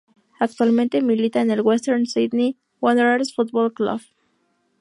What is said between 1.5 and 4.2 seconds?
el Western Sydney Wanderers Football Club.